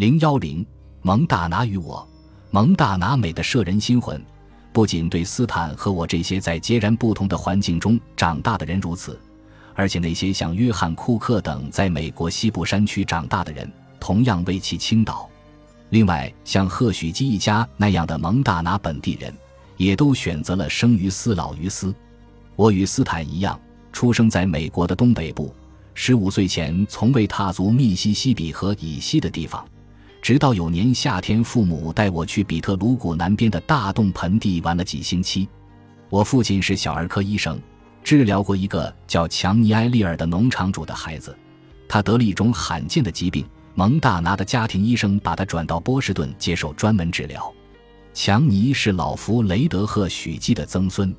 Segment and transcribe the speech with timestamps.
[0.00, 0.64] 零幺零，
[1.02, 2.08] 蒙大拿与我，
[2.50, 4.18] 蒙大拿美的摄人心魂，
[4.72, 9.20] 不仅对斯坦和我这些在截然不同的环境中长大的人如此，
[9.74, 15.28] 而且那些像约翰·库克等在美国西部山区长大的人同样为其倾倒。
[15.90, 19.30] 另外，像贺许基一家那样的蒙大拿本地人，
[19.76, 21.94] 也都选择了生于斯老于斯。
[22.56, 23.60] 我与斯坦一样，
[23.92, 25.54] 出生在美国的东北部，
[25.92, 29.62] 十五岁前从未踏足密西西比河以西的地方。
[30.22, 35.48] 直到有年夏天，父母带我去比特鲁谷南边的大洞盆地玩了几星期。
[36.10, 37.58] 我父亲是小儿科医生，
[38.04, 41.36] 治疗过一个叫强尼埃利尔的农场主的孩子。
[41.88, 47.52] 他得了一种罕见的疾病，蒙大拿的家庭医生把他转到波士顿接受专门治疗。
[48.12, 51.14] 强尼是老弗雷德赫许基的曾孙。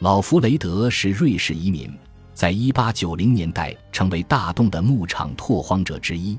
[0.00, 1.88] 老弗雷德是瑞士移民，
[2.34, 6.36] 在一八九零年代成为大洞的牧场拓荒者之一。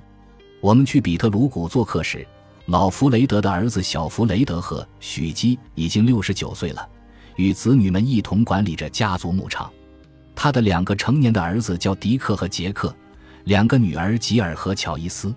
[0.63, 2.25] 我们去比特鲁谷做客时，
[2.67, 6.87] 老弗雷德的儿子小弗雷德和许基已经六十九岁了，
[7.35, 9.69] 与子女们一同管理着家族牧场。
[10.33, 12.95] 他的两个成年的儿子叫迪克和杰克，
[13.43, 15.35] 两个女儿吉尔和乔伊斯。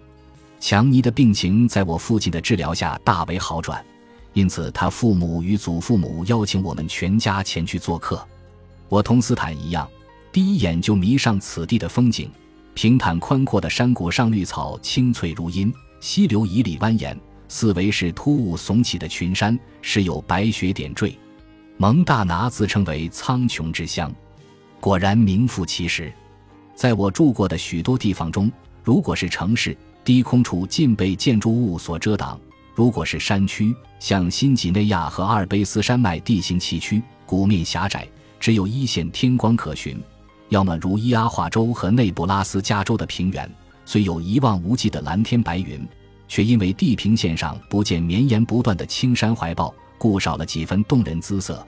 [0.60, 3.84] 强尼的病情在我父亲的治疗下大为好转，
[4.32, 8.24] 因此他父母与祖父母邀请我们全家前去做客。
[8.88, 9.88] 我同斯坦一样，
[10.30, 12.30] 第一眼就迷上此地的风景。
[12.76, 17.16] 平坦宽阔的山谷上，绿草青翠如茵，溪流迤逦蜿蜒，
[17.48, 21.18] 四围是突兀耸起的群山，时有白雪点缀。
[21.78, 24.14] 蒙大拿自称为苍穹之乡，
[24.78, 26.12] 果然名副其实。
[26.74, 28.52] 在我住过的许多地方中，
[28.84, 29.74] 如果是城市，
[30.04, 32.38] 低空处尽被建筑物所遮挡；
[32.74, 38.06] 如果是山区，像新几内亚和阿尔卑斯山脉，地形崎岖，谷面狭窄，
[38.38, 39.98] 只有一线天光可寻。
[40.48, 43.50] 要么如伊阿华州和内布拉斯加州的平原，
[43.84, 45.86] 虽有一望无际的蓝天白云，
[46.28, 51.66] 却因为地平线上不见绵延不断的青山怀抱，故少了几分动人姿色。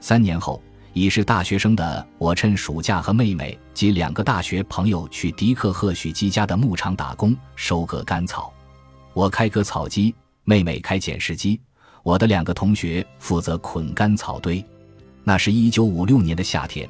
[0.00, 8.52] 三年后，已是大学生的我，趁暑假和妹妹及两个大学朋友去迪克赫许基家的牧场打工，收割干草。
[9.14, 10.14] 我开割草机，
[10.44, 11.58] 妹妹开捡拾机，
[12.02, 14.64] 我的两个同学负责捆干草堆。
[15.24, 16.88] 那是一九五六年的夏天。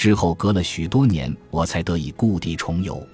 [0.00, 3.06] 之后隔了许多年，我才得以故地重游。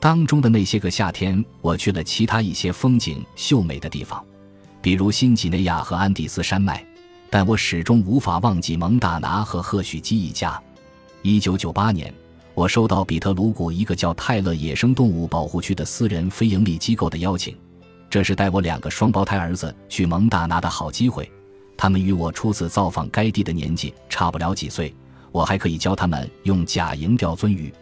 [0.00, 4.24] 当中的那些个夏天，我去了其他一些风景秀美的地方，
[4.80, 6.82] 比如新几内亚和安第斯山脉。
[7.28, 10.58] 但我始终无法忘记蒙大拿和赫许基一家。
[11.20, 12.10] 一九九八年，
[12.54, 17.54] 我收到比特鲁谷一个叫泰勒野生动物保护区的私人非营利机构的邀请，
[18.08, 21.30] 这是带我两个双胞胎儿子去蒙大拿的好机会。
[21.76, 24.94] 他们与我初次造访该地的年纪差不了几岁。
[25.32, 27.72] 我还可以教他们用假银钓鳟鱼，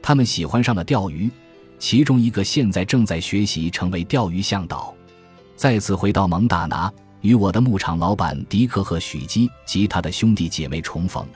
[0.00, 1.30] 他们喜欢上了钓鱼，
[1.78, 4.94] 其中一个现在正在学习成为钓鱼向导。
[5.56, 11.26] 再次回到蒙大拿，与我的牧场老板迪克和许基及他的兄弟姐妹重逢，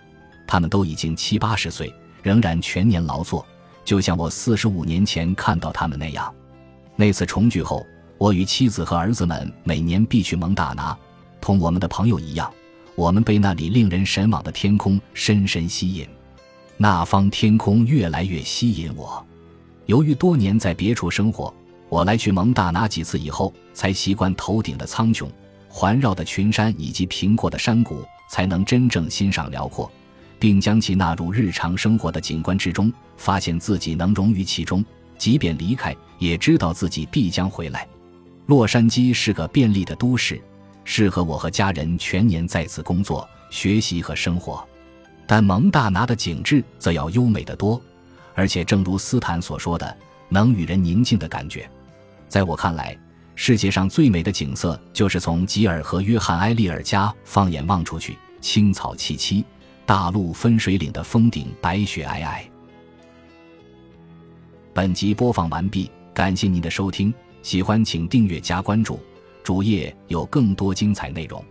[0.46, 1.92] 他们都已经七八十岁，
[2.22, 3.44] 仍然全年劳作，
[3.84, 6.32] 就像我四十五年前看到他们那样。
[6.96, 7.84] 那次重聚后，
[8.18, 10.96] 我与妻子和儿子们每年必去蒙大拿，
[11.40, 12.52] 同我们的朋友一样。
[12.96, 16.06] 我们被那里令人神往的天空深深吸引，
[16.76, 19.24] 那方天空越来越吸引我。
[19.86, 21.52] 由于多年在别处生活，
[21.88, 25.28] 我来去蒙大拿几次以后，才习惯头顶的苍穹、
[25.68, 29.90] 环绕的群山以及平阔的山谷，才能真正欣赏辽阔，
[30.38, 34.84] 并将其纳入日常生活的景观之中，发现自己能融于其中，
[35.18, 37.86] 即便离开，也知道自己必将回来。
[38.46, 40.40] 洛杉矶是个便利的都市。
[40.84, 44.66] 适合我和家人全年在此工作、学习和生活，
[45.26, 47.80] 但蒙大拿的景致则要优美得多，
[48.34, 49.96] 而且正如斯坦所说的，
[50.28, 51.68] 能与人宁静的感觉。
[52.28, 52.96] 在我看来，
[53.34, 59.42] 世界上最美的景色就是从吉尔和约翰·埃利尔家放眼望出去，青草萋萋，
[59.86, 62.42] 大陆分水岭的峰顶白雪皑皑。
[64.72, 69.00] 本集播放完毕，感谢您的收听，喜欢请订阅加关注。
[69.44, 71.44] 主页有更多精彩内容。